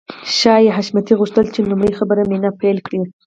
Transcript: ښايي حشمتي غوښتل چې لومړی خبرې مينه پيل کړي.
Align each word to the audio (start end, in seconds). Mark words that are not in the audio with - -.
ښايي 0.35 0.69
حشمتي 0.77 1.13
غوښتل 1.19 1.45
چې 1.53 1.59
لومړی 1.69 1.91
خبرې 1.99 2.23
مينه 2.31 2.49
پيل 2.61 2.77
کړي. 2.85 2.99